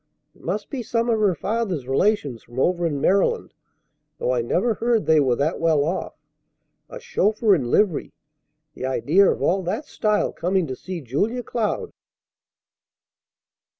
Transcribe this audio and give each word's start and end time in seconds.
It 0.33 0.41
must 0.41 0.71
be 0.71 0.81
some 0.81 1.11
of 1.11 1.19
her 1.19 1.35
father's 1.35 1.87
relations 1.87 2.41
from 2.41 2.59
over 2.59 2.87
in 2.87 2.99
Maryland, 2.99 3.53
though 4.17 4.31
I 4.33 4.41
never 4.41 4.73
heard 4.73 5.05
they 5.05 5.19
were 5.19 5.35
that 5.35 5.59
well 5.59 5.83
off. 5.85 6.15
A 6.89 6.99
chauffeur 6.99 7.53
in 7.53 7.69
livery! 7.69 8.11
The 8.73 8.87
idea 8.87 9.29
of 9.29 9.43
all 9.43 9.61
that 9.61 9.85
style 9.85 10.33
coming 10.33 10.65
to 10.65 10.75
see 10.75 11.01
Julia 11.01 11.43
Cloud!" 11.43 11.93